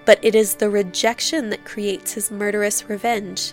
but 0.05 0.19
it 0.23 0.35
is 0.35 0.55
the 0.55 0.71
rejection 0.71 1.51
that 1.51 1.65
creates 1.65 2.13
his 2.13 2.31
murderous 2.31 2.89
revenge. 2.89 3.53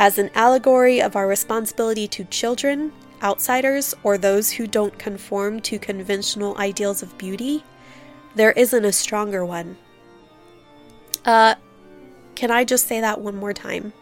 As 0.00 0.16
an 0.16 0.30
allegory 0.34 1.02
of 1.02 1.14
our 1.14 1.28
responsibility 1.28 2.08
to 2.08 2.24
children, 2.24 2.90
outsiders, 3.22 3.94
or 4.02 4.16
those 4.16 4.50
who 4.52 4.66
don't 4.66 4.98
conform 4.98 5.60
to 5.60 5.78
conventional 5.78 6.56
ideals 6.56 7.02
of 7.02 7.18
beauty, 7.18 7.62
there 8.34 8.52
isn't 8.52 8.86
a 8.86 8.92
stronger 8.92 9.44
one. 9.44 9.76
Uh, 11.26 11.56
can 12.34 12.50
I 12.50 12.64
just 12.64 12.86
say 12.88 13.02
that 13.02 13.20
one 13.20 13.36
more 13.36 13.52
time? 13.52 13.92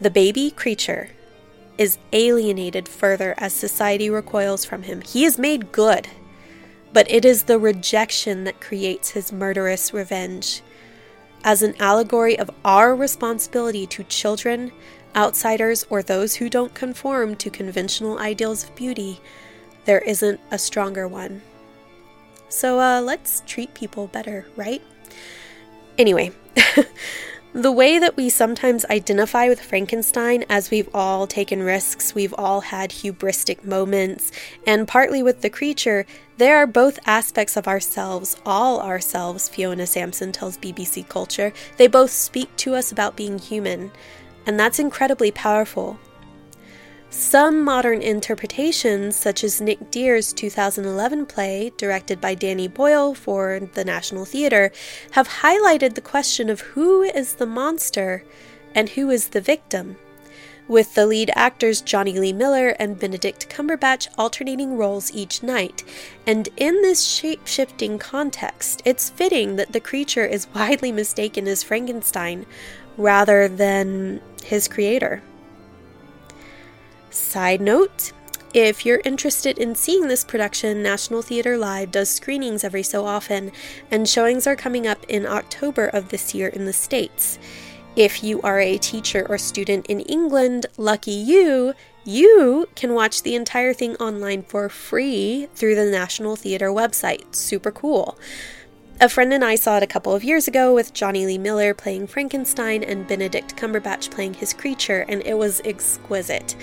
The 0.00 0.10
baby 0.10 0.50
creature 0.50 1.10
is 1.78 1.98
alienated 2.12 2.88
further 2.88 3.36
as 3.38 3.52
society 3.52 4.10
recoils 4.10 4.64
from 4.64 4.82
him. 4.82 5.02
He 5.02 5.24
is 5.24 5.38
made 5.38 5.70
good, 5.70 6.08
but 6.92 7.08
it 7.08 7.24
is 7.24 7.44
the 7.44 7.60
rejection 7.60 8.42
that 8.42 8.60
creates 8.60 9.10
his 9.10 9.32
murderous 9.32 9.94
revenge. 9.94 10.62
As 11.44 11.62
an 11.62 11.74
allegory 11.80 12.38
of 12.38 12.50
our 12.64 12.94
responsibility 12.94 13.86
to 13.88 14.04
children, 14.04 14.70
outsiders, 15.16 15.84
or 15.90 16.02
those 16.02 16.36
who 16.36 16.48
don't 16.48 16.74
conform 16.74 17.34
to 17.36 17.50
conventional 17.50 18.18
ideals 18.18 18.64
of 18.64 18.74
beauty, 18.76 19.20
there 19.84 19.98
isn't 20.00 20.40
a 20.50 20.58
stronger 20.58 21.08
one. 21.08 21.42
So 22.48 22.78
uh, 22.78 23.00
let's 23.00 23.42
treat 23.46 23.74
people 23.74 24.06
better, 24.06 24.46
right? 24.56 24.82
Anyway, 25.98 26.30
The 27.54 27.70
way 27.70 27.98
that 27.98 28.16
we 28.16 28.30
sometimes 28.30 28.86
identify 28.86 29.46
with 29.46 29.60
Frankenstein, 29.60 30.46
as 30.48 30.70
we've 30.70 30.88
all 30.94 31.26
taken 31.26 31.62
risks, 31.62 32.14
we've 32.14 32.34
all 32.38 32.62
had 32.62 32.88
hubristic 32.88 33.62
moments, 33.62 34.32
and 34.66 34.88
partly 34.88 35.22
with 35.22 35.42
the 35.42 35.50
creature, 35.50 36.06
there 36.38 36.56
are 36.56 36.66
both 36.66 36.98
aspects 37.04 37.58
of 37.58 37.68
ourselves, 37.68 38.38
all 38.46 38.80
ourselves, 38.80 39.50
Fiona 39.50 39.86
Sampson 39.86 40.32
tells 40.32 40.56
BBC 40.56 41.06
Culture. 41.10 41.52
They 41.76 41.88
both 41.88 42.10
speak 42.10 42.56
to 42.56 42.74
us 42.74 42.90
about 42.90 43.16
being 43.16 43.38
human, 43.38 43.92
and 44.46 44.58
that's 44.58 44.78
incredibly 44.78 45.30
powerful. 45.30 45.98
Some 47.14 47.62
modern 47.62 48.00
interpretations, 48.00 49.16
such 49.16 49.44
as 49.44 49.60
Nick 49.60 49.90
Dear's 49.90 50.32
2011 50.32 51.26
play, 51.26 51.70
directed 51.76 52.22
by 52.22 52.34
Danny 52.34 52.68
Boyle 52.68 53.14
for 53.14 53.60
the 53.74 53.84
National 53.84 54.24
Theatre, 54.24 54.72
have 55.10 55.28
highlighted 55.28 55.94
the 55.94 56.00
question 56.00 56.48
of 56.48 56.62
who 56.72 57.02
is 57.02 57.34
the 57.34 57.44
monster 57.44 58.24
and 58.74 58.88
who 58.88 59.10
is 59.10 59.28
the 59.28 59.42
victim, 59.42 59.98
with 60.66 60.94
the 60.94 61.06
lead 61.06 61.30
actors 61.36 61.82
Jonny 61.82 62.18
Lee 62.18 62.32
Miller 62.32 62.70
and 62.78 62.98
Benedict 62.98 63.46
Cumberbatch 63.50 64.08
alternating 64.16 64.78
roles 64.78 65.12
each 65.12 65.42
night. 65.42 65.84
And 66.26 66.48
in 66.56 66.80
this 66.80 67.04
shape 67.04 67.46
shifting 67.46 67.98
context, 67.98 68.80
it's 68.86 69.10
fitting 69.10 69.56
that 69.56 69.72
the 69.74 69.80
creature 69.80 70.24
is 70.24 70.48
widely 70.54 70.90
mistaken 70.90 71.46
as 71.46 71.62
Frankenstein 71.62 72.46
rather 72.96 73.48
than 73.48 74.22
his 74.42 74.66
creator. 74.66 75.22
Side 77.12 77.60
note 77.60 78.12
if 78.54 78.84
you're 78.84 79.00
interested 79.04 79.56
in 79.56 79.74
seeing 79.74 80.08
this 80.08 80.24
production, 80.24 80.82
National 80.82 81.22
Theatre 81.22 81.56
Live 81.56 81.90
does 81.90 82.10
screenings 82.10 82.64
every 82.64 82.82
so 82.82 83.06
often, 83.06 83.50
and 83.90 84.06
showings 84.06 84.46
are 84.46 84.56
coming 84.56 84.86
up 84.86 85.04
in 85.08 85.24
October 85.24 85.86
of 85.86 86.10
this 86.10 86.34
year 86.34 86.48
in 86.48 86.66
the 86.66 86.72
States. 86.74 87.38
If 87.96 88.22
you 88.22 88.42
are 88.42 88.60
a 88.60 88.76
teacher 88.76 89.26
or 89.26 89.38
student 89.38 89.86
in 89.86 90.00
England, 90.00 90.66
lucky 90.76 91.12
you, 91.12 91.72
you 92.04 92.68
can 92.74 92.92
watch 92.92 93.22
the 93.22 93.34
entire 93.34 93.72
thing 93.72 93.96
online 93.96 94.42
for 94.42 94.68
free 94.68 95.48
through 95.54 95.74
the 95.74 95.90
National 95.90 96.36
Theatre 96.36 96.70
website. 96.70 97.34
Super 97.34 97.70
cool. 97.70 98.18
A 99.00 99.08
friend 99.08 99.32
and 99.32 99.44
I 99.44 99.56
saw 99.56 99.78
it 99.78 99.82
a 99.82 99.86
couple 99.88 100.14
of 100.14 100.22
years 100.22 100.46
ago 100.46 100.74
with 100.74 100.94
Jonny 100.94 101.26
Lee 101.26 101.38
Miller 101.38 101.74
playing 101.74 102.06
Frankenstein 102.06 102.84
and 102.84 103.08
Benedict 103.08 103.56
Cumberbatch 103.56 104.10
playing 104.10 104.34
his 104.34 104.52
creature, 104.52 105.04
and 105.08 105.22
it 105.26 105.36
was 105.38 105.60
exquisite. 105.64 106.54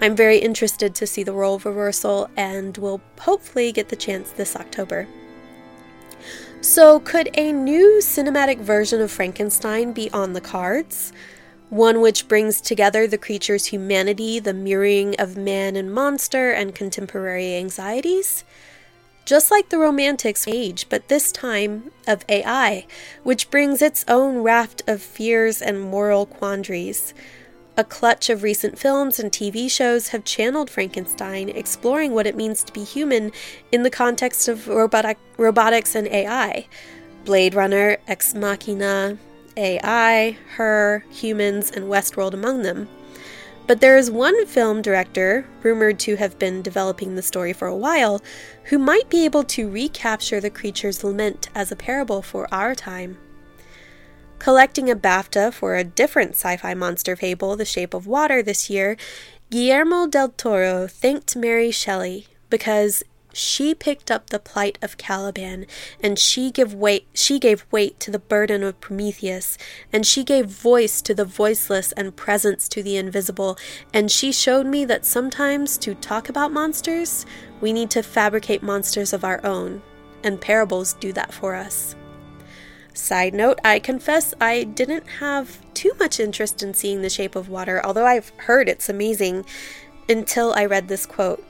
I'm 0.00 0.14
very 0.14 0.38
interested 0.38 0.94
to 0.94 1.06
see 1.06 1.24
the 1.24 1.32
role 1.32 1.58
reversal 1.58 2.30
and 2.36 2.76
will 2.78 3.00
hopefully 3.18 3.72
get 3.72 3.88
the 3.88 3.96
chance 3.96 4.30
this 4.30 4.54
October. 4.54 5.08
So, 6.60 7.00
could 7.00 7.30
a 7.34 7.52
new 7.52 7.98
cinematic 8.00 8.58
version 8.58 9.00
of 9.00 9.10
Frankenstein 9.10 9.92
be 9.92 10.10
on 10.12 10.32
the 10.32 10.40
cards? 10.40 11.12
One 11.70 12.00
which 12.00 12.28
brings 12.28 12.60
together 12.60 13.06
the 13.06 13.18
creature's 13.18 13.66
humanity, 13.66 14.38
the 14.38 14.54
mirroring 14.54 15.14
of 15.18 15.36
man 15.36 15.76
and 15.76 15.92
monster, 15.92 16.50
and 16.50 16.74
contemporary 16.74 17.56
anxieties? 17.56 18.44
Just 19.24 19.50
like 19.50 19.68
the 19.68 19.78
Romantics 19.78 20.48
age, 20.48 20.86
but 20.88 21.08
this 21.08 21.30
time 21.30 21.90
of 22.06 22.24
AI, 22.28 22.86
which 23.22 23.50
brings 23.50 23.82
its 23.82 24.04
own 24.08 24.38
raft 24.38 24.82
of 24.86 25.02
fears 25.02 25.60
and 25.60 25.80
moral 25.80 26.24
quandaries. 26.24 27.12
A 27.78 27.84
clutch 27.84 28.28
of 28.28 28.42
recent 28.42 28.76
films 28.76 29.20
and 29.20 29.30
TV 29.30 29.70
shows 29.70 30.08
have 30.08 30.24
channeled 30.24 30.68
Frankenstein, 30.68 31.48
exploring 31.48 32.12
what 32.12 32.26
it 32.26 32.34
means 32.34 32.64
to 32.64 32.72
be 32.72 32.82
human 32.82 33.30
in 33.70 33.84
the 33.84 33.88
context 33.88 34.48
of 34.48 34.66
robotic, 34.66 35.16
robotics 35.36 35.94
and 35.94 36.08
AI. 36.08 36.66
Blade 37.24 37.54
Runner, 37.54 37.98
Ex 38.08 38.34
Machina, 38.34 39.16
AI, 39.56 40.36
Her, 40.56 41.04
Humans, 41.12 41.70
and 41.70 41.84
Westworld 41.84 42.34
among 42.34 42.62
them. 42.62 42.88
But 43.68 43.80
there 43.80 43.96
is 43.96 44.10
one 44.10 44.44
film 44.46 44.82
director, 44.82 45.46
rumored 45.62 46.00
to 46.00 46.16
have 46.16 46.36
been 46.36 46.62
developing 46.62 47.14
the 47.14 47.22
story 47.22 47.52
for 47.52 47.68
a 47.68 47.76
while, 47.76 48.20
who 48.64 48.78
might 48.78 49.08
be 49.08 49.24
able 49.24 49.44
to 49.44 49.70
recapture 49.70 50.40
the 50.40 50.50
creature's 50.50 51.04
lament 51.04 51.48
as 51.54 51.70
a 51.70 51.76
parable 51.76 52.22
for 52.22 52.52
our 52.52 52.74
time. 52.74 53.18
Collecting 54.38 54.88
a 54.88 54.94
BAFTA 54.94 55.52
for 55.52 55.74
a 55.74 55.84
different 55.84 56.32
sci 56.32 56.56
fi 56.56 56.72
monster 56.72 57.16
fable, 57.16 57.56
The 57.56 57.64
Shape 57.64 57.92
of 57.92 58.06
Water, 58.06 58.42
this 58.42 58.70
year, 58.70 58.96
Guillermo 59.50 60.06
del 60.06 60.28
Toro 60.28 60.86
thanked 60.86 61.34
Mary 61.34 61.70
Shelley 61.70 62.28
because 62.48 63.02
she 63.32 63.74
picked 63.74 64.10
up 64.10 64.30
the 64.30 64.38
plight 64.38 64.78
of 64.80 64.96
Caliban, 64.96 65.66
and 66.02 66.18
she 66.18 66.50
gave 66.50 66.72
weight 66.72 67.06
she 67.14 67.38
gave 67.38 67.66
weight 67.70 67.98
to 68.00 68.10
the 68.10 68.18
burden 68.18 68.62
of 68.62 68.80
Prometheus, 68.80 69.58
and 69.92 70.06
she 70.06 70.24
gave 70.24 70.46
voice 70.46 71.02
to 71.02 71.14
the 71.14 71.24
voiceless 71.24 71.92
and 71.92 72.16
presence 72.16 72.68
to 72.68 72.82
the 72.82 72.96
invisible, 72.96 73.58
and 73.92 74.10
she 74.10 74.32
showed 74.32 74.66
me 74.66 74.84
that 74.84 75.04
sometimes 75.04 75.76
to 75.78 75.94
talk 75.94 76.28
about 76.28 76.52
monsters, 76.52 77.26
we 77.60 77.72
need 77.72 77.90
to 77.90 78.02
fabricate 78.02 78.62
monsters 78.62 79.12
of 79.12 79.24
our 79.24 79.44
own, 79.44 79.82
and 80.22 80.40
parables 80.40 80.94
do 80.94 81.12
that 81.12 81.34
for 81.34 81.54
us. 81.54 81.96
Side 82.94 83.34
note, 83.34 83.58
I 83.64 83.78
confess 83.78 84.34
I 84.40 84.64
didn't 84.64 85.06
have 85.20 85.58
too 85.74 85.92
much 85.98 86.18
interest 86.18 86.62
in 86.62 86.74
seeing 86.74 87.02
The 87.02 87.10
Shape 87.10 87.36
of 87.36 87.48
Water, 87.48 87.84
although 87.84 88.06
I've 88.06 88.30
heard 88.38 88.68
it's 88.68 88.88
amazing, 88.88 89.44
until 90.08 90.52
I 90.54 90.64
read 90.64 90.88
this 90.88 91.06
quote. 91.06 91.44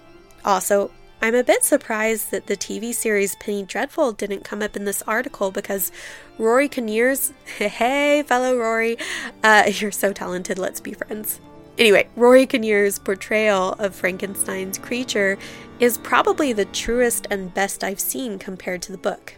Also, 0.44 0.90
I'm 1.20 1.34
a 1.34 1.42
bit 1.42 1.64
surprised 1.64 2.30
that 2.30 2.46
the 2.46 2.56
TV 2.56 2.94
series 2.94 3.34
Penny 3.36 3.64
Dreadful 3.64 4.12
didn't 4.12 4.44
come 4.44 4.62
up 4.62 4.76
in 4.76 4.84
this 4.84 5.02
article 5.02 5.50
because 5.50 5.90
Rory 6.38 6.68
Kinnear's, 6.68 7.32
hey, 7.58 8.22
fellow 8.22 8.56
Rory, 8.56 8.98
uh, 9.42 9.64
you're 9.72 9.90
so 9.90 10.12
talented, 10.12 10.58
let's 10.58 10.80
be 10.80 10.92
friends. 10.92 11.40
Anyway, 11.76 12.08
Rory 12.16 12.46
Kinnear's 12.46 12.98
portrayal 12.98 13.72
of 13.78 13.94
Frankenstein's 13.94 14.78
creature 14.78 15.38
is 15.80 15.98
probably 15.98 16.52
the 16.52 16.64
truest 16.66 17.26
and 17.30 17.54
best 17.54 17.82
I've 17.84 18.00
seen 18.00 18.38
compared 18.38 18.82
to 18.82 18.92
the 18.92 18.98
book. 18.98 19.34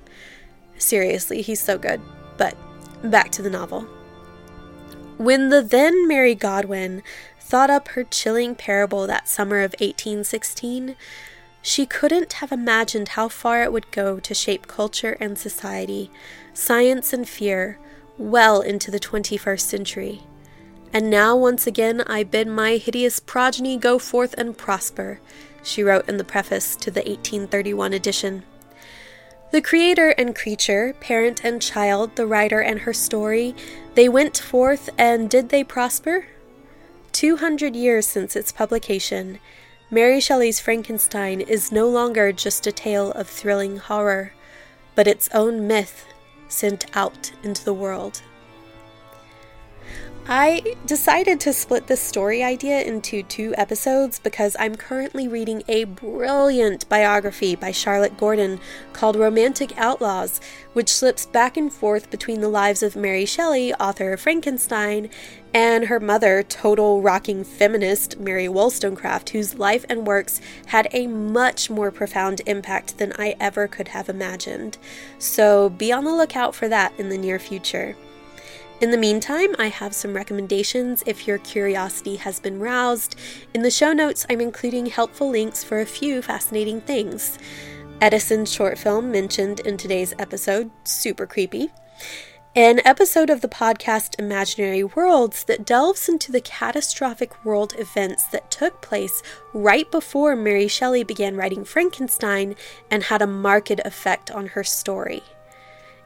Seriously, 0.80 1.42
he's 1.42 1.60
so 1.60 1.78
good. 1.78 2.00
But 2.36 2.56
back 3.02 3.30
to 3.32 3.42
the 3.42 3.50
novel. 3.50 3.82
When 5.18 5.50
the 5.50 5.62
then 5.62 6.08
Mary 6.08 6.34
Godwin 6.34 7.02
thought 7.38 7.70
up 7.70 7.88
her 7.88 8.04
chilling 8.04 8.54
parable 8.54 9.06
that 9.06 9.28
summer 9.28 9.58
of 9.58 9.72
1816, 9.72 10.96
she 11.62 11.84
couldn't 11.84 12.34
have 12.34 12.52
imagined 12.52 13.10
how 13.10 13.28
far 13.28 13.62
it 13.62 13.72
would 13.72 13.90
go 13.90 14.18
to 14.18 14.34
shape 14.34 14.66
culture 14.66 15.16
and 15.20 15.38
society, 15.38 16.10
science 16.54 17.12
and 17.12 17.28
fear, 17.28 17.78
well 18.16 18.62
into 18.62 18.90
the 18.90 19.00
21st 19.00 19.60
century. 19.60 20.22
And 20.92 21.10
now, 21.10 21.36
once 21.36 21.66
again, 21.66 22.00
I 22.06 22.22
bid 22.22 22.48
my 22.48 22.76
hideous 22.76 23.20
progeny 23.20 23.76
go 23.76 23.98
forth 23.98 24.34
and 24.38 24.56
prosper, 24.56 25.20
she 25.62 25.82
wrote 25.82 26.08
in 26.08 26.16
the 26.16 26.24
preface 26.24 26.74
to 26.76 26.90
the 26.90 27.00
1831 27.00 27.92
edition. 27.92 28.44
The 29.50 29.60
creator 29.60 30.10
and 30.10 30.36
creature, 30.36 30.94
parent 31.00 31.44
and 31.44 31.60
child, 31.60 32.14
the 32.14 32.26
writer 32.26 32.60
and 32.60 32.78
her 32.80 32.92
story, 32.92 33.56
they 33.94 34.08
went 34.08 34.38
forth 34.38 34.88
and 34.96 35.28
did 35.28 35.48
they 35.48 35.64
prosper? 35.64 36.26
Two 37.10 37.36
hundred 37.38 37.74
years 37.74 38.06
since 38.06 38.36
its 38.36 38.52
publication, 38.52 39.40
Mary 39.90 40.20
Shelley's 40.20 40.60
Frankenstein 40.60 41.40
is 41.40 41.72
no 41.72 41.88
longer 41.88 42.30
just 42.30 42.68
a 42.68 42.72
tale 42.72 43.10
of 43.12 43.26
thrilling 43.26 43.78
horror, 43.78 44.32
but 44.94 45.08
its 45.08 45.28
own 45.34 45.66
myth 45.66 46.06
sent 46.46 46.84
out 46.96 47.32
into 47.42 47.64
the 47.64 47.74
world. 47.74 48.22
I 50.32 50.76
decided 50.86 51.40
to 51.40 51.52
split 51.52 51.88
this 51.88 52.00
story 52.00 52.44
idea 52.44 52.82
into 52.82 53.24
two 53.24 53.52
episodes 53.56 54.20
because 54.20 54.54
I'm 54.60 54.76
currently 54.76 55.26
reading 55.26 55.64
a 55.66 55.82
brilliant 55.82 56.88
biography 56.88 57.56
by 57.56 57.72
Charlotte 57.72 58.16
Gordon 58.16 58.60
called 58.92 59.16
Romantic 59.16 59.76
Outlaws, 59.76 60.40
which 60.72 60.88
slips 60.88 61.26
back 61.26 61.56
and 61.56 61.72
forth 61.72 62.12
between 62.12 62.42
the 62.42 62.48
lives 62.48 62.80
of 62.84 62.94
Mary 62.94 63.26
Shelley, 63.26 63.74
author 63.74 64.12
of 64.12 64.20
Frankenstein, 64.20 65.10
and 65.52 65.86
her 65.86 65.98
mother, 65.98 66.44
total 66.44 67.02
rocking 67.02 67.42
feminist 67.42 68.20
Mary 68.20 68.46
Wollstonecraft, 68.46 69.30
whose 69.30 69.58
life 69.58 69.84
and 69.88 70.06
works 70.06 70.40
had 70.66 70.86
a 70.92 71.08
much 71.08 71.70
more 71.70 71.90
profound 71.90 72.40
impact 72.46 72.98
than 72.98 73.12
I 73.18 73.34
ever 73.40 73.66
could 73.66 73.88
have 73.88 74.08
imagined. 74.08 74.78
So 75.18 75.70
be 75.70 75.90
on 75.90 76.04
the 76.04 76.14
lookout 76.14 76.54
for 76.54 76.68
that 76.68 76.92
in 77.00 77.08
the 77.08 77.18
near 77.18 77.40
future. 77.40 77.96
In 78.80 78.90
the 78.90 78.96
meantime, 78.96 79.54
I 79.58 79.66
have 79.66 79.94
some 79.94 80.14
recommendations 80.14 81.02
if 81.04 81.28
your 81.28 81.36
curiosity 81.36 82.16
has 82.16 82.40
been 82.40 82.58
roused. 82.58 83.14
In 83.52 83.60
the 83.60 83.70
show 83.70 83.92
notes, 83.92 84.24
I'm 84.30 84.40
including 84.40 84.86
helpful 84.86 85.28
links 85.28 85.62
for 85.62 85.80
a 85.82 85.86
few 85.86 86.22
fascinating 86.22 86.80
things. 86.80 87.38
Edison's 88.00 88.50
short 88.50 88.78
film 88.78 89.12
mentioned 89.12 89.60
in 89.60 89.76
today's 89.76 90.14
episode, 90.18 90.70
super 90.84 91.26
creepy. 91.26 91.68
An 92.56 92.80
episode 92.86 93.28
of 93.28 93.42
the 93.42 93.48
podcast 93.48 94.18
Imaginary 94.18 94.82
Worlds 94.82 95.44
that 95.44 95.66
delves 95.66 96.08
into 96.08 96.32
the 96.32 96.40
catastrophic 96.40 97.44
world 97.44 97.74
events 97.76 98.24
that 98.28 98.50
took 98.50 98.80
place 98.80 99.22
right 99.52 99.90
before 99.90 100.34
Mary 100.34 100.68
Shelley 100.68 101.04
began 101.04 101.36
writing 101.36 101.66
Frankenstein 101.66 102.56
and 102.90 103.02
had 103.02 103.20
a 103.20 103.26
marked 103.26 103.70
effect 103.70 104.30
on 104.30 104.46
her 104.46 104.64
story. 104.64 105.22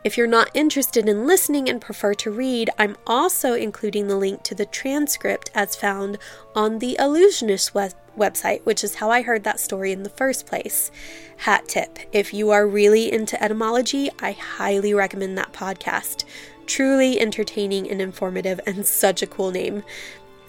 If 0.05 0.19
you're 0.19 0.27
not 0.27 0.51
interested 0.53 1.09
in 1.09 1.27
listening 1.27 1.67
and 1.71 1.81
prefer 1.81 2.13
to 2.13 2.31
read, 2.31 2.69
I'm 2.79 2.95
also 3.07 3.55
including 3.55 4.07
the 4.07 4.17
link 4.17 4.43
to 4.43 4.55
the 4.55 4.67
transcript 4.67 5.51
as 5.55 5.75
found 5.75 6.19
on 6.55 6.79
the 6.79 6.99
Allusionist 7.01 7.73
web- 7.73 7.95
website, 8.15 8.63
which 8.67 8.85
is 8.85 8.97
how 8.97 9.11
I 9.11 9.23
heard 9.23 9.45
that 9.45 9.59
story 9.59 9.93
in 9.93 10.03
the 10.03 10.11
first 10.11 10.45
place. 10.45 10.91
Hat 11.39 11.67
tip 11.69 11.99
if 12.13 12.35
you 12.35 12.51
are 12.51 12.67
really 12.67 13.11
into 13.11 13.43
etymology, 13.43 14.11
I 14.21 14.33
highly 14.33 14.93
recommend 14.93 15.39
that 15.39 15.55
podcast. 15.55 16.25
Truly 16.67 17.19
entertaining 17.19 17.91
and 17.91 18.03
informative, 18.03 18.61
and 18.67 18.85
such 18.85 19.23
a 19.23 19.27
cool 19.27 19.53
name. 19.53 19.85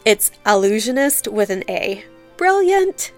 It's 0.04 0.32
Allusionist 0.46 1.32
with 1.32 1.50
an 1.50 1.64
A. 1.70 2.04
Brilliant! 2.36 3.14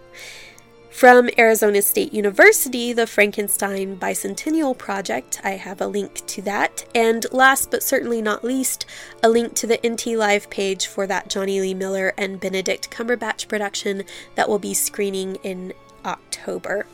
From 0.98 1.30
Arizona 1.38 1.84
State 1.84 2.12
University, 2.12 2.92
the 2.92 3.06
Frankenstein 3.06 4.00
Bicentennial 4.00 4.76
Project, 4.76 5.40
I 5.44 5.52
have 5.52 5.80
a 5.80 5.86
link 5.86 6.26
to 6.26 6.42
that. 6.42 6.86
And 6.96 7.24
last 7.32 7.70
but 7.70 7.84
certainly 7.84 8.20
not 8.20 8.44
least, 8.44 8.88
a 9.22 9.30
link 9.30 9.54
to 9.58 9.68
the 9.68 9.80
NT 9.88 10.18
Live 10.18 10.50
page 10.50 10.88
for 10.88 11.06
that 11.06 11.30
Jonny 11.30 11.62
Lee 11.62 11.76
Miller 11.76 12.16
and 12.18 12.40
Benedict 12.40 12.90
Cumberbatch 12.90 13.48
production 13.48 14.06
that 14.34 14.50
will 14.50 14.58
be 14.58 14.74
screening 14.74 15.36
in 15.44 15.72
October. 16.04 16.88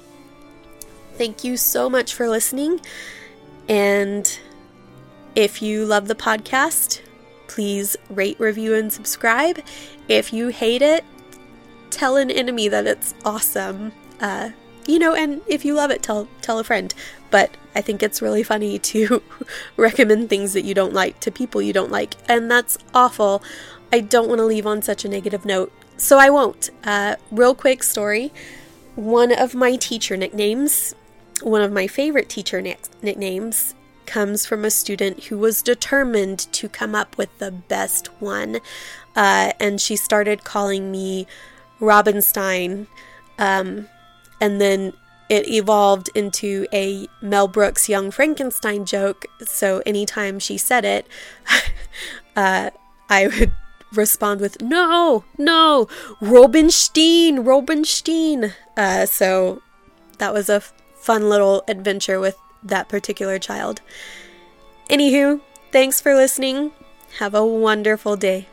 Thank 1.13 1.45
you 1.45 1.55
so 1.55 1.89
much 1.89 2.13
for 2.13 2.27
listening. 2.27 2.81
And 3.69 4.37
if 5.33 5.61
you 5.61 5.85
love 5.85 6.09
the 6.09 6.15
podcast, 6.15 6.99
please 7.47 7.95
rate, 8.09 8.37
review, 8.37 8.75
and 8.75 8.91
subscribe. 8.91 9.61
If 10.09 10.33
you 10.33 10.49
hate 10.49 10.81
it, 10.81 11.05
tell 11.93 12.17
an 12.17 12.31
enemy 12.31 12.67
that 12.67 12.87
it's 12.87 13.13
awesome. 13.23 13.91
Uh, 14.19 14.49
you 14.87 14.99
know, 14.99 15.13
and 15.13 15.41
if 15.47 15.63
you 15.63 15.73
love 15.75 15.91
it, 15.91 16.03
tell 16.03 16.27
tell 16.41 16.59
a 16.59 16.63
friend. 16.63 16.93
But 17.31 17.51
I 17.75 17.81
think 17.81 18.03
it's 18.03 18.21
really 18.21 18.43
funny 18.43 18.79
to 18.93 19.21
recommend 19.77 20.29
things 20.29 20.53
that 20.53 20.65
you 20.65 20.73
don't 20.73 20.93
like 20.93 21.19
to 21.21 21.31
people 21.31 21.61
you 21.61 21.73
don't 21.73 21.91
like, 21.91 22.15
and 22.27 22.49
that's 22.49 22.77
awful. 22.93 23.43
I 23.91 23.99
don't 23.99 24.27
want 24.27 24.39
to 24.39 24.45
leave 24.45 24.65
on 24.65 24.81
such 24.81 25.05
a 25.05 25.09
negative 25.09 25.45
note, 25.45 25.71
so 25.97 26.17
I 26.17 26.29
won't. 26.29 26.71
Uh, 26.83 27.15
real 27.31 27.55
quick 27.55 27.83
story: 27.83 28.31
one 28.95 29.31
of 29.31 29.55
my 29.55 29.75
teacher 29.75 30.17
nicknames, 30.17 30.95
one 31.41 31.61
of 31.61 31.71
my 31.71 31.87
favorite 31.87 32.29
teacher 32.29 32.61
nicknames, 32.61 33.75
comes 34.05 34.45
from 34.45 34.65
a 34.65 34.71
student 34.71 35.25
who 35.25 35.37
was 35.37 35.61
determined 35.61 36.39
to 36.53 36.67
come 36.67 36.95
up 36.95 37.17
with 37.17 37.37
the 37.39 37.51
best 37.51 38.07
one, 38.21 38.59
uh, 39.15 39.53
and 39.59 39.79
she 39.79 39.95
started 39.95 40.43
calling 40.43 40.91
me 40.91 41.27
Robinstein. 41.83 42.87
Um, 43.37 43.89
and 44.39 44.59
then 44.59 44.93
it 45.29 45.47
evolved 45.47 46.09
into 46.15 46.65
a 46.73 47.07
Mel 47.21 47.47
Brooks 47.47 47.89
Young 47.89 48.11
Frankenstein 48.11 48.85
joke. 48.85 49.25
So 49.45 49.81
anytime 49.85 50.39
she 50.39 50.57
said 50.57 50.85
it, 50.85 51.07
uh, 52.35 52.71
I 53.09 53.27
would 53.27 53.51
respond 53.93 54.41
with, 54.41 54.61
No, 54.61 55.25
no, 55.37 55.87
Robinstein, 56.21 57.43
Robinstein. 57.43 58.53
Uh, 58.75 59.05
so 59.05 59.61
that 60.17 60.33
was 60.33 60.49
a 60.49 60.61
fun 60.95 61.29
little 61.29 61.63
adventure 61.67 62.19
with 62.19 62.37
that 62.63 62.87
particular 62.89 63.39
child. 63.39 63.81
Anywho, 64.89 65.41
thanks 65.71 65.99
for 65.99 66.15
listening. 66.15 66.71
Have 67.19 67.35
a 67.35 67.45
wonderful 67.45 68.15
day. 68.15 68.47